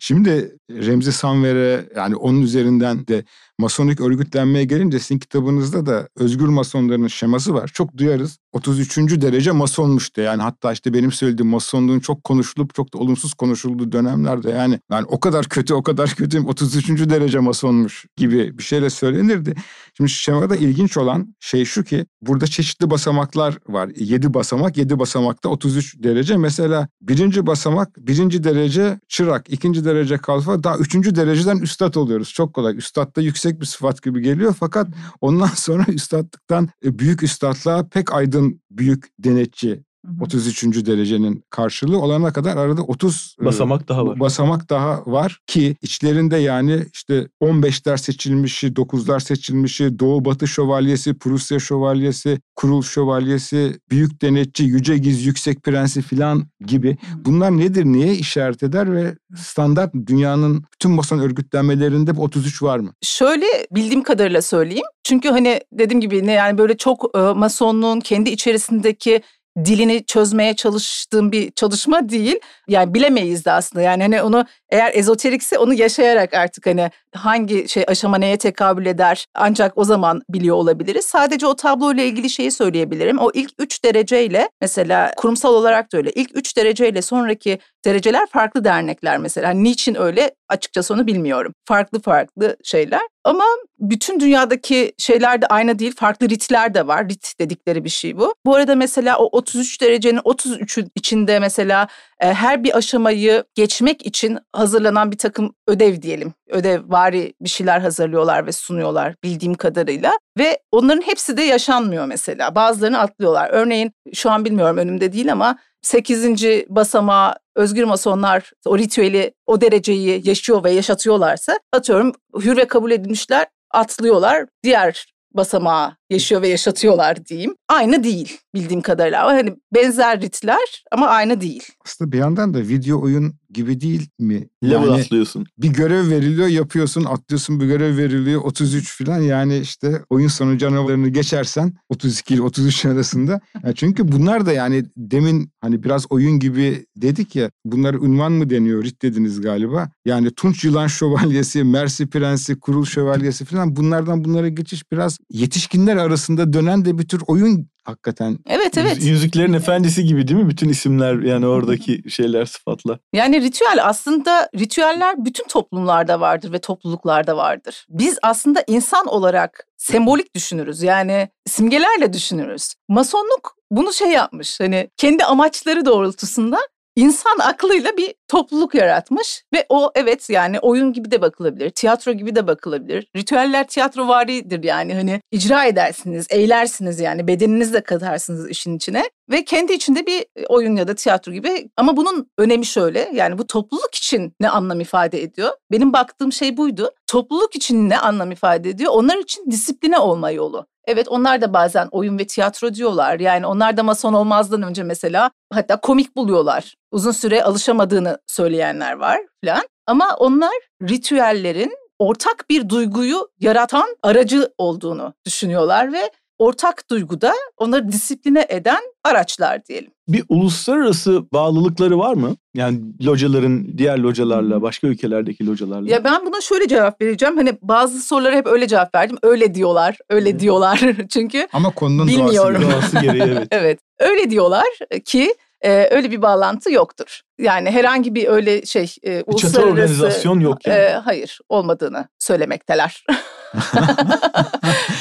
[0.00, 3.24] Şimdi Remzi Sanver'e yani onun üzerinden de
[3.58, 7.70] masonik örgütlenmeye gelince sizin kitabınızda da özgür masonların şeması var.
[7.74, 8.38] Çok duyarız.
[8.52, 8.98] 33.
[8.98, 13.92] derece masonmuş de yani hatta işte benim söylediğim masonluğun çok konuşulup çok da olumsuz konuşulduğu
[13.92, 16.88] dönemlerde yani yani o kadar kötü o kadar kötü 33.
[16.88, 19.54] derece masonmuş gibi bir şeyle söylenirdi.
[19.96, 23.90] Şimdi şemada ilginç olan şey şu ki burada çeşitli basamaklar var.
[23.96, 26.36] 7 basamak 7 basamakta 33 derece.
[26.36, 32.32] Mesela birinci basamak birinci derece çırak, ikinci derece kalfa daha üçüncü dereceden üstad oluyoruz.
[32.32, 32.76] Çok kolay.
[32.76, 34.54] Üstadda yüksek bir sıfat gibi geliyor.
[34.60, 34.88] Fakat
[35.20, 39.84] ondan sonra üstadlıktan e, büyük üstadlığa pek aydın büyük denetçi
[40.20, 40.86] 33.
[40.86, 44.20] derecenin karşılığı olana kadar arada 30 basamak daha var.
[44.20, 51.58] Basamak daha var ki içlerinde yani işte 15'ler seçilmişi, 9'lar seçilmişi, Doğu Batı Şövalyesi, Prusya
[51.58, 56.96] Şövalyesi, Kurul Şövalyesi, Büyük Denetçi, Yüce Giz, Yüksek Prensi filan gibi.
[57.24, 62.92] Bunlar nedir, niye işaret eder ve standart dünyanın bütün mason örgütlenmelerinde bu 33 var mı?
[63.02, 64.86] Şöyle bildiğim kadarıyla söyleyeyim.
[65.04, 69.22] Çünkü hani dediğim gibi ne yani böyle çok e, masonluğun kendi içerisindeki
[69.64, 72.36] dilini çözmeye çalıştığım bir çalışma değil.
[72.68, 73.82] Yani bilemeyiz de aslında.
[73.82, 79.26] Yani hani onu eğer ezoterikse onu yaşayarak artık hani hangi şey aşama neye tekabül eder
[79.34, 81.04] ancak o zaman biliyor olabiliriz.
[81.04, 83.18] Sadece o tabloyla ilgili şeyi söyleyebilirim.
[83.18, 86.10] O ilk üç dereceyle mesela kurumsal olarak da öyle.
[86.10, 89.48] İlk üç dereceyle sonraki dereceler farklı dernekler mesela.
[89.48, 91.52] Hani niçin öyle açıkçası onu bilmiyorum.
[91.64, 93.00] Farklı farklı şeyler.
[93.24, 93.44] Ama
[93.78, 95.94] bütün dünyadaki şeyler de aynı değil.
[95.96, 97.08] Farklı ritler de var.
[97.08, 98.34] Rit dedikleri bir şey bu.
[98.46, 105.12] Bu arada mesela o 33 derecenin 33 içinde mesela her bir aşamayı geçmek için hazırlanan
[105.12, 106.34] bir takım ödev diyelim.
[106.48, 110.12] Ödevvari bir şeyler hazırlıyorlar ve sunuyorlar bildiğim kadarıyla.
[110.38, 112.54] Ve onların hepsi de yaşanmıyor mesela.
[112.54, 113.50] Bazılarını atlıyorlar.
[113.52, 116.44] Örneğin şu an bilmiyorum önümde değil ama 8.
[116.68, 123.46] basamağı özgür masonlar o ritüeli, o dereceyi yaşıyor ve yaşatıyorlarsa atıyorum hür ve kabul edilmişler
[123.70, 124.46] atlıyorlar.
[124.62, 127.54] Diğer basamağı yaşıyor ve yaşatıyorlar diyeyim.
[127.68, 129.22] Aynı değil bildiğim kadarıyla.
[129.22, 131.62] Ama hani benzer ritler ama aynı değil.
[131.84, 134.48] Aslında bir yandan da video oyun gibi değil mi?
[134.64, 135.46] Level yani atlıyorsun.
[135.58, 141.08] Bir görev veriliyor yapıyorsun atlıyorsun bir görev veriliyor 33 falan yani işte oyun sonu canavarını
[141.08, 143.40] geçersen 32 ile 33 arasında.
[143.64, 148.50] Yani çünkü bunlar da yani demin hani biraz oyun gibi dedik ya bunlar ünvan mı
[148.50, 149.90] deniyor rit dediniz galiba.
[150.04, 156.52] Yani Tunç Yılan Şövalyesi, Mersi Prensi, Kurul Şövalyesi falan bunlardan bunlara geçiş biraz yetişkinler arasında
[156.52, 158.38] dönen de bir tür oyun hakikaten.
[158.46, 159.02] Evet evet.
[159.02, 160.48] Yüzüklerin Efendisi gibi değil mi?
[160.48, 162.98] Bütün isimler yani oradaki şeyler sıfatla.
[163.12, 167.86] Yani ritüel aslında ritüeller bütün toplumlarda vardır ve topluluklarda vardır.
[167.88, 170.82] Biz aslında insan olarak sembolik düşünürüz.
[170.82, 172.74] Yani simgelerle düşünürüz.
[172.88, 174.60] Masonluk bunu şey yapmış.
[174.60, 176.58] Hani kendi amaçları doğrultusunda
[176.96, 182.36] insan aklıyla bir topluluk yaratmış ve o evet yani oyun gibi de bakılabilir, tiyatro gibi
[182.36, 183.06] de bakılabilir.
[183.16, 189.72] Ritüeller tiyatro varidir yani hani icra edersiniz, eğlersiniz yani bedeninizle katarsınız işin içine ve kendi
[189.72, 194.32] içinde bir oyun ya da tiyatro gibi ama bunun önemi şöyle yani bu topluluk için
[194.40, 195.50] ne anlam ifade ediyor?
[195.72, 196.90] Benim baktığım şey buydu.
[197.06, 198.92] Topluluk için ne anlam ifade ediyor?
[198.94, 200.66] Onlar için disipline olma yolu.
[200.86, 203.20] Evet onlar da bazen oyun ve tiyatro diyorlar.
[203.20, 206.74] Yani onlar da mason olmazdan önce mesela hatta komik buluyorlar.
[206.90, 209.62] Uzun süre alışamadığını söyleyenler var falan.
[209.86, 218.46] Ama onlar ritüellerin ortak bir duyguyu yaratan aracı olduğunu düşünüyorlar ve ortak duyguda onları disipline
[218.48, 219.90] eden araçlar diyelim.
[220.08, 222.36] Bir uluslararası bağlılıkları var mı?
[222.54, 225.90] Yani locaların diğer localarla, başka ülkelerdeki localarla.
[225.90, 227.36] Ya ben buna şöyle cevap vereceğim.
[227.36, 229.18] Hani bazı sorulara hep öyle cevap verdim.
[229.22, 230.40] Öyle diyorlar, öyle evet.
[230.40, 230.80] diyorlar.
[231.08, 232.62] Çünkü Ama konunun bilmiyorum.
[232.62, 233.48] doğası, doğası gereği evet.
[233.50, 233.80] evet.
[233.98, 234.66] Öyle diyorlar
[235.04, 237.20] ki e, öyle bir bağlantı yoktur.
[237.38, 240.78] Yani herhangi bir öyle şey e, uluslararası organizasyon yok yani.
[240.78, 243.04] E, hayır olmadığını söylemekteler.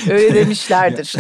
[0.10, 1.14] Öyle demişlerdir.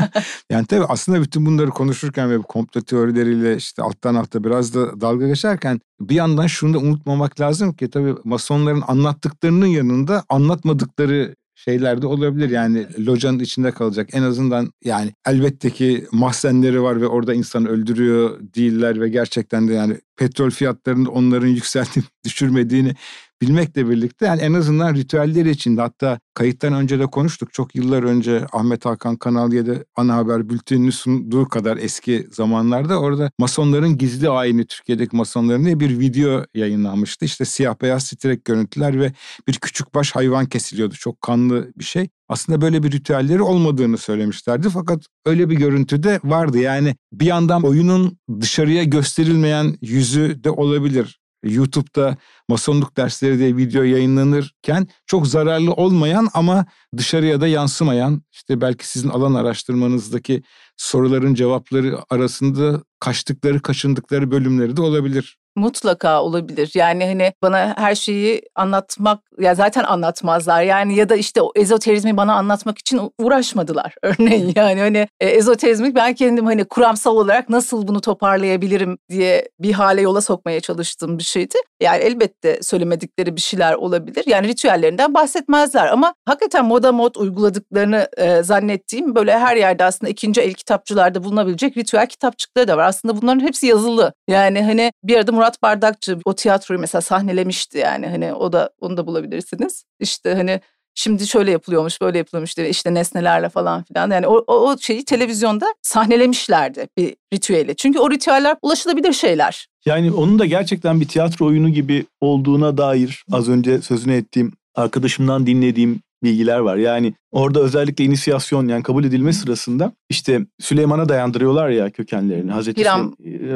[0.50, 5.26] yani tabii aslında bütün bunları konuşurken ve komplo teorileriyle işte alttan alta biraz da dalga
[5.26, 12.06] geçerken bir yandan şunu da unutmamak lazım ki tabii masonların anlattıklarının yanında anlatmadıkları şeyler de
[12.06, 12.50] olabilir.
[12.50, 14.08] Yani locanın içinde kalacak.
[14.12, 19.74] En azından yani elbette ki mahzenleri var ve orada insan öldürüyor değiller ve gerçekten de
[19.74, 22.94] yani petrol fiyatlarının onların yükseltip düşürmediğini
[23.42, 27.52] bilmekle birlikte yani en azından ritüelleri içinde hatta kayıttan önce de konuştuk.
[27.52, 33.30] Çok yıllar önce Ahmet Hakan Kanal 7 ana haber bültenini sunduğu kadar eski zamanlarda orada
[33.38, 37.24] masonların gizli ayini Türkiye'deki masonların diye bir video yayınlanmıştı.
[37.24, 39.12] İşte siyah beyaz titrek görüntüler ve
[39.48, 40.94] bir küçük baş hayvan kesiliyordu.
[40.94, 42.08] Çok kanlı bir şey.
[42.28, 46.58] Aslında böyle bir ritüelleri olmadığını söylemişlerdi fakat öyle bir görüntü de vardı.
[46.58, 51.21] Yani bir yandan oyunun dışarıya gösterilmeyen yüzü de olabilir.
[51.42, 52.16] YouTube'da
[52.48, 59.08] masonluk dersleri diye video yayınlanırken çok zararlı olmayan ama dışarıya da yansımayan işte belki sizin
[59.08, 60.42] alan araştırmanızdaki
[60.76, 65.36] soruların cevapları arasında kaçtıkları kaçındıkları bölümleri de olabilir.
[65.56, 66.70] Mutlaka olabilir.
[66.74, 70.62] Yani hani bana her şeyi anlatmak ya zaten anlatmazlar.
[70.62, 74.52] Yani ya da işte o ezoterizmi bana anlatmak için uğraşmadılar örneğin.
[74.56, 80.00] Yani hani e, ezoterizmi ben kendim hani kuramsal olarak nasıl bunu toparlayabilirim diye bir hale
[80.00, 81.54] yola sokmaya çalıştığım bir şeydi.
[81.82, 84.24] Yani elbette söylemedikleri bir şeyler olabilir.
[84.26, 90.40] Yani ritüellerinden bahsetmezler ama hakikaten moda mod uyguladıklarını e, zannettiğim böyle her yerde aslında ikinci
[90.40, 92.84] el kitapçılarda bulunabilecek ritüel kitapçıkları da var.
[92.84, 94.12] Aslında bunların hepsi yazılı.
[94.28, 98.06] Yani hani bir arada Murat Bardakçı o tiyatroyu mesela sahnelemişti yani.
[98.06, 99.84] Hani o da onu da bulabilirsiniz.
[100.00, 100.60] İşte hani
[100.94, 104.10] Şimdi şöyle yapılıyormuş, böyle yapılıyormuş diye işte nesnelerle falan filan.
[104.10, 107.76] Yani o, o, o şeyi televizyonda sahnelemişlerdi bir ritüeli.
[107.76, 109.66] Çünkü o ritüeller ulaşılabilir şeyler.
[109.86, 115.46] Yani onun da gerçekten bir tiyatro oyunu gibi olduğuna dair az önce sözünü ettiğim arkadaşımdan
[115.46, 116.76] dinlediğim bilgiler var.
[116.76, 122.52] Yani orada özellikle inisiyasyon yani kabul edilme sırasında işte Süleyman'a dayandırıyorlar ya kökenlerini.
[122.52, 123.14] Hazreti Hiram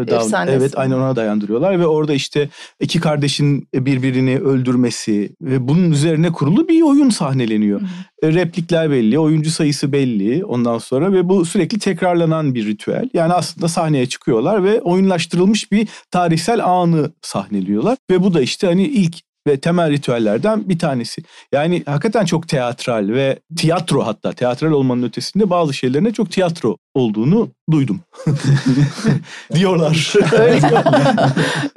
[0.08, 2.48] Davud, Evet aynen ona dayandırıyorlar ve orada işte
[2.80, 7.80] iki kardeşin birbirini öldürmesi ve bunun üzerine kurulu bir oyun sahneleniyor.
[7.80, 7.86] Hı.
[8.34, 13.08] Replikler belli, oyuncu sayısı belli ondan sonra ve bu sürekli tekrarlanan bir ritüel.
[13.14, 18.82] Yani aslında sahneye çıkıyorlar ve oyunlaştırılmış bir tarihsel anı sahneliyorlar ve bu da işte hani
[18.82, 21.22] ilk ve temel ritüellerden bir tanesi.
[21.52, 27.50] Yani hakikaten çok teatral ve tiyatro hatta tiyatral olmanın ötesinde bazı şeylerine çok tiyatro olduğunu
[27.70, 28.00] duydum.
[29.54, 30.14] diyorlar.
[30.32, 30.84] Öyle,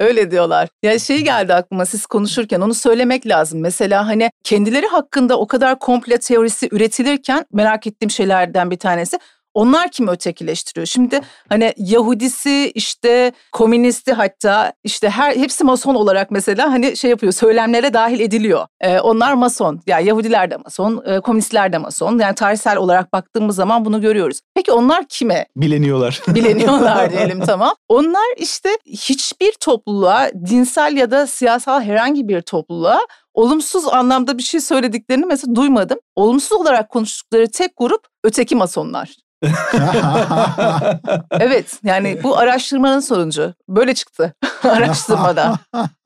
[0.00, 0.68] öyle diyorlar.
[0.82, 3.60] Ya şey geldi aklıma siz konuşurken onu söylemek lazım.
[3.60, 9.18] Mesela hani kendileri hakkında o kadar komple teorisi üretilirken merak ettiğim şeylerden bir tanesi
[9.54, 10.86] onlar kimi ötekileştiriyor?
[10.86, 17.32] Şimdi hani Yahudisi işte komünisti hatta işte her hepsi mason olarak mesela hani şey yapıyor
[17.32, 18.66] söylemlere dahil ediliyor.
[18.80, 19.74] Ee, onlar mason.
[19.74, 22.18] Ya yani Yahudiler de mason, e, komünistler de mason.
[22.18, 24.40] Yani tarihsel olarak baktığımız zaman bunu görüyoruz.
[24.54, 25.46] Peki onlar kime?
[25.56, 26.20] Bileniyorlar.
[26.28, 27.74] Bileniyorlar diyelim tamam.
[27.88, 33.00] Onlar işte hiçbir topluluğa dinsel ya da siyasal herhangi bir topluluğa
[33.34, 35.98] olumsuz anlamda bir şey söylediklerini mesela duymadım.
[36.16, 39.16] Olumsuz olarak konuştukları tek grup öteki masonlar.
[41.40, 45.58] evet yani bu araştırmanın sonucu böyle çıktı araştırmada.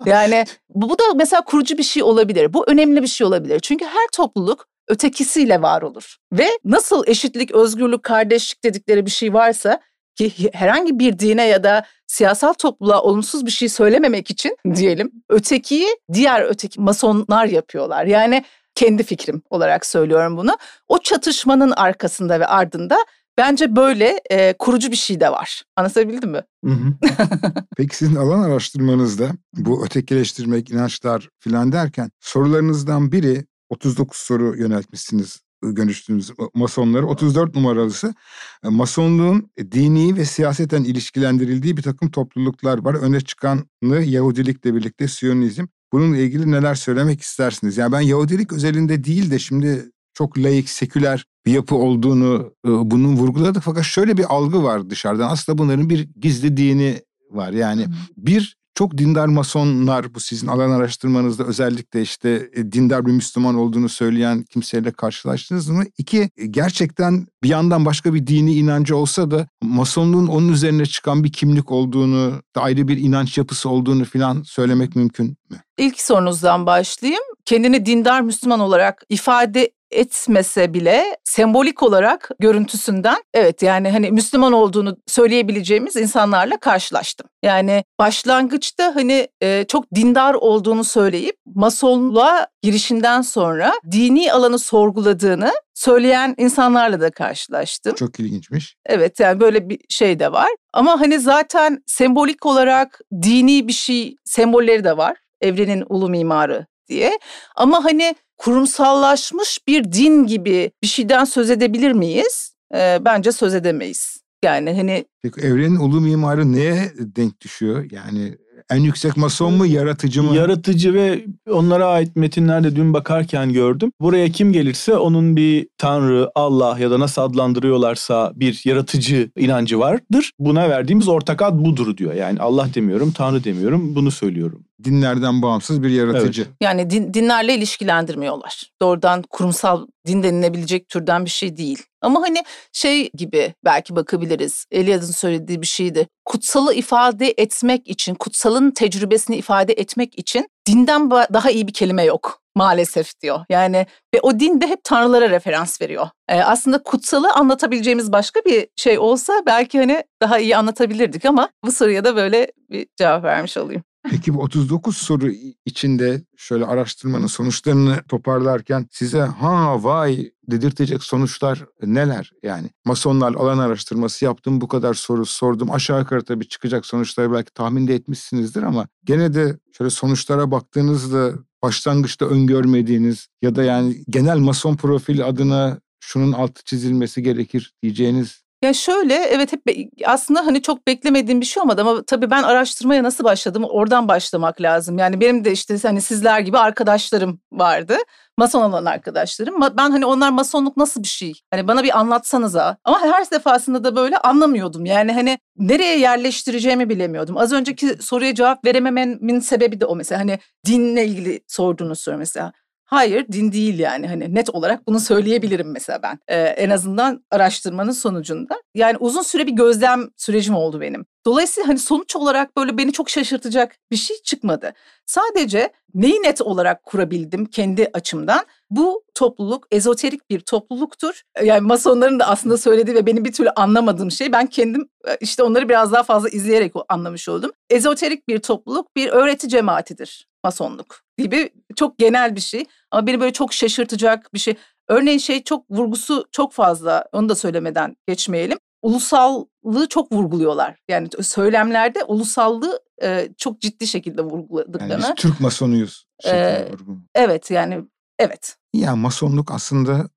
[0.06, 2.52] Yani bu, bu da mesela kurucu bir şey olabilir.
[2.52, 3.60] Bu önemli bir şey olabilir.
[3.60, 6.16] Çünkü her topluluk ötekisiyle var olur.
[6.32, 9.80] Ve nasıl eşitlik, özgürlük, kardeşlik dedikleri bir şey varsa
[10.16, 15.88] ki herhangi bir dine ya da siyasal topluluğa olumsuz bir şey söylememek için diyelim ötekiyi
[16.12, 18.04] diğer öteki masonlar yapıyorlar.
[18.04, 18.44] Yani
[18.74, 20.56] kendi fikrim olarak söylüyorum bunu.
[20.88, 22.96] O çatışmanın arkasında ve ardında
[23.38, 25.62] Bence böyle e, kurucu bir şey de var.
[25.76, 26.42] Anlatabildim mi?
[26.64, 26.94] Hı hı.
[27.76, 36.30] Peki sizin alan araştırmanızda bu ötekileştirmek, inançlar filan derken sorularınızdan biri 39 soru yöneltmişsiniz görüştüğümüz
[36.54, 37.06] masonları.
[37.06, 38.14] 34 numaralısı
[38.62, 42.94] masonluğun dini ve siyaseten ilişkilendirildiği bir takım topluluklar var.
[42.94, 45.66] Öne çıkanı Yahudilikle birlikte Siyonizm.
[45.92, 47.76] Bununla ilgili neler söylemek istersiniz?
[47.76, 53.62] Yani ben Yahudilik özelinde değil de şimdi çok laik, seküler bir yapı olduğunu bunun vurguladık.
[53.62, 55.30] Fakat şöyle bir algı var dışarıdan.
[55.30, 57.52] Aslında bunların bir gizli dini var.
[57.52, 63.54] Yani bir çok dindar masonlar bu sizin alan araştırmanızda özellikle işte e, dindar bir Müslüman
[63.54, 65.84] olduğunu söyleyen kimseyle karşılaştınız mı?
[65.98, 71.32] İki gerçekten bir yandan başka bir dini inancı olsa da masonluğun onun üzerine çıkan bir
[71.32, 75.56] kimlik olduğunu, ayrı bir inanç yapısı olduğunu falan söylemek mümkün mü?
[75.78, 77.22] İlk sorunuzdan başlayayım.
[77.44, 84.96] Kendini dindar Müslüman olarak ifade etmese bile sembolik olarak görüntüsünden evet yani hani Müslüman olduğunu
[85.06, 87.26] söyleyebileceğimiz insanlarla karşılaştım.
[87.42, 96.34] Yani başlangıçta hani e, çok dindar olduğunu söyleyip masonluğa girişinden sonra dini alanı sorguladığını söyleyen
[96.38, 97.94] insanlarla da karşılaştım.
[97.94, 98.76] Çok ilginçmiş.
[98.86, 100.48] Evet yani böyle bir şey de var.
[100.72, 105.16] Ama hani zaten sembolik olarak dini bir şey sembolleri de var.
[105.40, 107.18] Evrenin ulu mimarı diye.
[107.56, 112.54] Ama hani kurumsallaşmış bir din gibi bir şeyden söz edebilir miyiz?
[112.74, 114.20] E, bence söz edemeyiz.
[114.44, 117.90] Yani hani Peki evrenin ulu mimarı neye denk düşüyor?
[117.90, 118.38] Yani
[118.70, 120.36] en yüksek mason mu, yaratıcı mı?
[120.36, 123.92] Yaratıcı ve onlara ait metinlerde dün bakarken gördüm.
[124.00, 130.30] Buraya kim gelirse onun bir tanrı, Allah ya da nasıl adlandırıyorlarsa bir yaratıcı inancı vardır.
[130.38, 132.14] Buna verdiğimiz ortak ad budur diyor.
[132.14, 136.42] Yani Allah demiyorum, tanrı demiyorum, bunu söylüyorum dinlerden bağımsız bir yaratıcı.
[136.42, 136.52] Evet.
[136.60, 138.70] Yani din, dinlerle ilişkilendirmiyorlar.
[138.82, 141.82] Doğrudan kurumsal din denilebilecek türden bir şey değil.
[142.00, 144.66] Ama hani şey gibi belki bakabiliriz.
[144.70, 146.08] Eliad'ın söylediği bir şeydi.
[146.24, 152.44] Kutsalı ifade etmek için, kutsalın tecrübesini ifade etmek için dinden daha iyi bir kelime yok
[152.54, 153.40] maalesef diyor.
[153.48, 156.08] Yani ve o din de hep tanrılara referans veriyor.
[156.28, 161.72] Ee, aslında kutsalı anlatabileceğimiz başka bir şey olsa belki hani daha iyi anlatabilirdik ama bu
[161.72, 163.82] soruya da böyle bir cevap vermiş olayım.
[164.10, 165.30] Peki bu 39 soru
[165.64, 172.32] içinde şöyle araştırmanın sonuçlarını toparlarken size ha vay dedirtecek sonuçlar neler?
[172.42, 177.54] Yani masonlar alan araştırması yaptım bu kadar soru sordum aşağı yukarı tabii çıkacak sonuçları belki
[177.54, 184.38] tahmin de etmişsinizdir ama gene de şöyle sonuçlara baktığınızda başlangıçta öngörmediğiniz ya da yani genel
[184.38, 189.62] mason profil adına şunun altı çizilmesi gerekir diyeceğiniz Ya şöyle evet hep
[190.06, 194.60] aslında hani çok beklemediğim bir şey olmadı ama tabii ben araştırmaya nasıl başladım oradan başlamak
[194.60, 194.98] lazım.
[194.98, 197.96] Yani benim de işte hani sizler gibi arkadaşlarım vardı.
[198.38, 199.60] Mason olan arkadaşlarım.
[199.60, 201.32] Ben hani onlar masonluk nasıl bir şey?
[201.50, 202.76] Hani bana bir anlatsanıza.
[202.84, 204.86] Ama her defasında da böyle anlamıyordum.
[204.86, 207.36] Yani hani nereye yerleştireceğimi bilemiyordum.
[207.38, 210.20] Az önceki soruya cevap veremememin sebebi de o mesela.
[210.20, 212.52] Hani dinle ilgili sorduğunuz soru mesela.
[212.84, 217.90] Hayır din değil yani hani net olarak bunu söyleyebilirim mesela ben ee, en azından araştırmanın
[217.90, 218.62] sonucunda.
[218.74, 221.06] Yani uzun süre bir gözlem sürecim oldu benim.
[221.26, 224.72] Dolayısıyla hani sonuç olarak böyle beni çok şaşırtacak bir şey çıkmadı.
[225.06, 228.44] Sadece neyi net olarak kurabildim kendi açımdan?
[228.70, 231.22] Bu topluluk ezoterik bir topluluktur.
[231.42, 235.42] Yani masonların da aslında söylediği ve benim bir türlü anlamadığım şey ben kendim e, işte
[235.42, 237.50] onları biraz daha fazla izleyerek anlamış oldum.
[237.70, 243.32] Ezoterik bir topluluk bir öğreti cemaatidir masonluk gibi çok genel bir şey ama beni böyle
[243.32, 244.54] çok şaşırtacak bir şey.
[244.88, 248.58] Örneğin şey çok vurgusu çok fazla onu da söylemeden geçmeyelim.
[248.82, 250.76] Ulusallığı çok vurguluyorlar.
[250.88, 254.92] Yani söylemlerde ulusallığı e, çok ciddi şekilde vurguladıklarını.
[254.92, 256.06] Yani biz Türk masonuyuz.
[256.26, 256.68] Ee,
[257.14, 257.84] evet yani
[258.18, 258.56] evet.
[258.74, 260.08] Ya masonluk aslında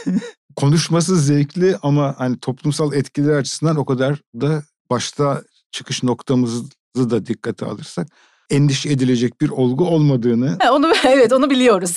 [0.56, 6.64] konuşması zevkli ama hani toplumsal etkileri açısından o kadar da başta çıkış noktamızı
[6.96, 8.08] da dikkate alırsak
[8.50, 10.58] endişe edilecek bir olgu olmadığını.
[10.70, 11.96] onu evet onu biliyoruz.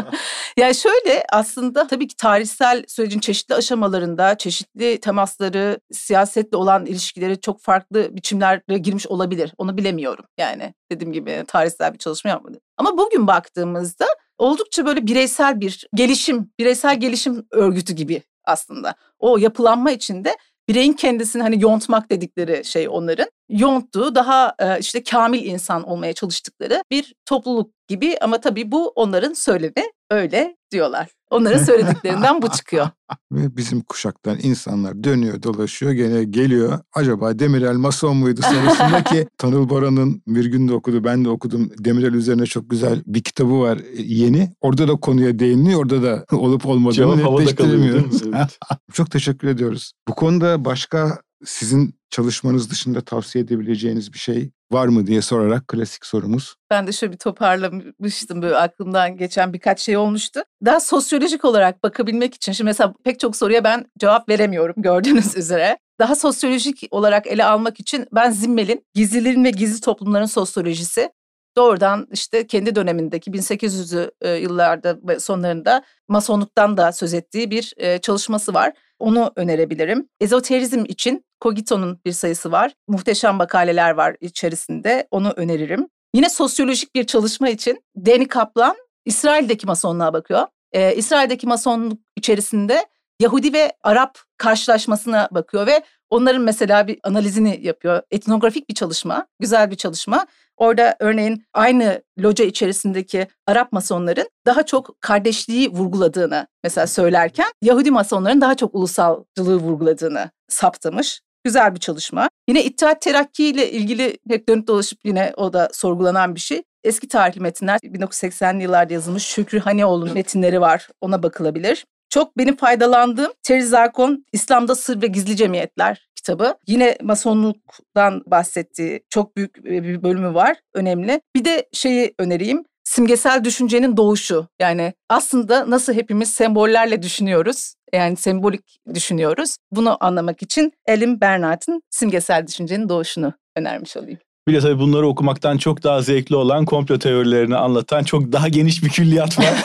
[0.56, 7.60] yani şöyle aslında tabii ki tarihsel sürecin çeşitli aşamalarında çeşitli temasları, siyasetle olan ilişkileri çok
[7.60, 9.52] farklı biçimlere girmiş olabilir.
[9.58, 10.24] Onu bilemiyorum.
[10.38, 12.60] Yani dediğim gibi tarihsel bir çalışma yapmadım.
[12.76, 14.06] Ama bugün baktığımızda
[14.38, 18.94] oldukça böyle bireysel bir gelişim, bireysel gelişim örgütü gibi aslında.
[19.18, 20.36] O yapılanma içinde
[20.68, 27.14] bireyin kendisini hani yontmak dedikleri şey onların yonttuğu daha işte kamil insan olmaya çalıştıkları bir
[27.26, 31.08] topluluk gibi ama tabii bu onların söylemi öyle diyorlar.
[31.34, 32.88] Onların söylediklerinden bu çıkıyor.
[33.32, 36.78] Ve bizim kuşaktan insanlar dönüyor dolaşıyor gene geliyor.
[36.92, 41.70] Acaba Demirel mason muydu sorusunda ki Tanıl Baran'ın bir günde okudu ben de okudum.
[41.78, 44.52] Demirel üzerine çok güzel bir kitabı var e, yeni.
[44.60, 45.80] Orada da konuya değiniliyor.
[45.80, 48.22] Orada da olup olmadığını netleştiremiyoruz.
[48.22, 48.58] Evet.
[48.92, 49.92] çok teşekkür ediyoruz.
[50.08, 56.06] Bu konuda başka sizin çalışmanız dışında tavsiye edebileceğiniz bir şey var mı diye sorarak klasik
[56.06, 56.54] sorumuz.
[56.70, 60.40] Ben de şöyle bir toparlamıştım böyle aklımdan geçen birkaç şey olmuştu.
[60.64, 65.78] Daha sosyolojik olarak bakabilmek için şimdi mesela pek çok soruya ben cevap veremiyorum gördüğünüz üzere.
[65.98, 71.10] Daha sosyolojik olarak ele almak için ben Zimmel'in Gizlilerin ve Gizli Toplumların Sosyolojisi
[71.56, 78.54] doğrudan işte kendi dönemindeki 1800'lü e, yıllarda sonlarında masonluktan da söz ettiği bir e, çalışması
[78.54, 78.72] var.
[78.98, 80.08] Onu önerebilirim.
[80.20, 82.72] Ezoterizm için Kogito'nun bir sayısı var.
[82.88, 85.08] Muhteşem makaleler var içerisinde.
[85.10, 85.88] Onu öneririm.
[86.14, 90.46] Yine sosyolojik bir çalışma için Danny Kaplan İsrail'deki masonluğa bakıyor.
[90.72, 92.86] Ee, İsrail'deki masonluk içerisinde
[93.20, 98.02] Yahudi ve Arap karşılaşmasına bakıyor ve onların mesela bir analizini yapıyor.
[98.10, 100.26] Etnografik bir çalışma, güzel bir çalışma.
[100.56, 108.40] Orada örneğin aynı loca içerisindeki Arap masonların daha çok kardeşliği vurguladığını mesela söylerken Yahudi masonların
[108.40, 111.20] daha çok ulusalcılığı vurguladığını saptamış.
[111.44, 112.28] Güzel bir çalışma.
[112.48, 116.62] Yine İttihat Terakki ile ilgili hep dönüp dolaşıp yine o da sorgulanan bir şey.
[116.84, 120.88] Eski tarihli metinler 1980'li yıllarda yazılmış Şükrü Haneoğlu'nun metinleri var.
[121.00, 121.84] Ona bakılabilir.
[122.10, 126.54] Çok benim faydalandığım Terry Zarkon İslam'da Sır ve Gizli Cemiyetler kitabı.
[126.66, 130.56] Yine masonluktan bahsettiği çok büyük bir bölümü var.
[130.74, 131.20] Önemli.
[131.36, 134.48] Bir de şeyi önereyim simgesel düşüncenin doğuşu.
[134.60, 139.56] Yani aslında nasıl hepimiz sembollerle düşünüyoruz, yani sembolik düşünüyoruz.
[139.70, 144.18] Bunu anlamak için Elim Bernard'ın simgesel düşüncenin doğuşunu önermiş olayım.
[144.48, 148.84] Bir de tabii bunları okumaktan çok daha zevkli olan komplo teorilerini anlatan çok daha geniş
[148.84, 149.64] bir külliyat var.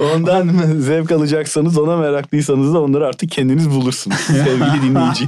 [0.14, 5.24] Ondan zevk alacaksanız, ona meraklıysanız da onları artık kendiniz bulursunuz sevgili dinleyici.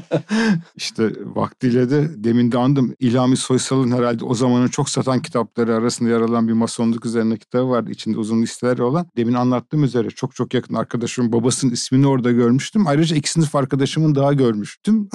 [0.76, 6.10] İşte vaktiyle de demin de andım İlhami Soysal'ın herhalde o zamanın çok satan kitapları arasında
[6.10, 7.90] yer alan bir masonluk üzerine kitabı vardı.
[7.90, 9.06] İçinde uzun listeler olan.
[9.16, 12.86] Demin anlattığım üzere çok çok yakın arkadaşımın babasının ismini orada görmüştüm.
[12.86, 15.08] Ayrıca iki sınıf arkadaşımın daha görmüştüm.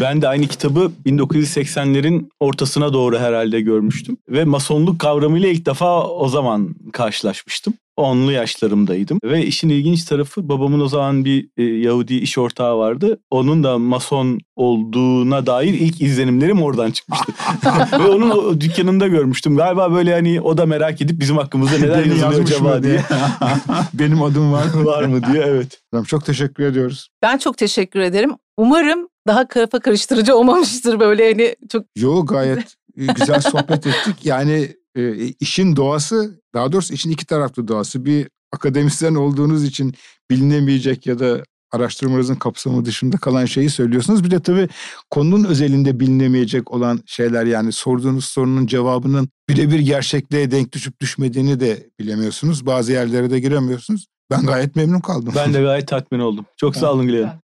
[0.00, 4.16] ben de aynı kitabı 1980 80'lerin ortasına doğru herhalde görmüştüm.
[4.28, 7.74] Ve masonluk kavramıyla ilk defa o zaman karşılaşmıştım.
[7.96, 9.18] Onlu yaşlarımdaydım.
[9.24, 13.18] Ve işin ilginç tarafı babamın o zaman bir e, Yahudi iş ortağı vardı.
[13.30, 17.32] Onun da mason olduğuna dair ilk izlenimlerim oradan çıkmıştı.
[17.98, 19.56] Ve onun o dükkanında görmüştüm.
[19.56, 23.02] Galiba böyle hani o da merak edip bizim hakkımızda neler yazılıyor acaba diye.
[23.94, 24.84] Benim adım var mı?
[24.84, 25.80] var mı diye evet.
[25.90, 27.08] Tamam, çok teşekkür ediyoruz.
[27.22, 28.30] Ben çok teşekkür ederim.
[28.56, 31.86] Umarım daha kafa karıştırıcı olmamıştır böyle hani çok.
[31.96, 34.16] Yo gayet güzel sohbet ettik.
[34.24, 38.04] Yani e, işin doğası daha doğrusu işin iki taraflı doğası.
[38.04, 39.94] Bir akademisyen olduğunuz için
[40.30, 41.42] bilinemeyecek ya da
[41.72, 44.24] araştırmanızın kapsamı dışında kalan şeyi söylüyorsunuz.
[44.24, 44.68] Bir de tabii
[45.10, 51.90] konunun özelinde bilinemeyecek olan şeyler yani sorduğunuz sorunun cevabının birebir gerçekliğe denk düşüp düşmediğini de
[51.98, 52.66] bilemiyorsunuz.
[52.66, 54.06] Bazı yerlere de giremiyorsunuz.
[54.30, 55.32] Ben gayet memnun kaldım.
[55.36, 56.46] Ben de gayet tatmin oldum.
[56.56, 57.41] Çok sağ olun Gülen.